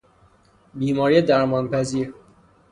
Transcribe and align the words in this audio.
بیماری 0.73 1.21
درمان 1.21 1.67
پذیر 1.69 2.13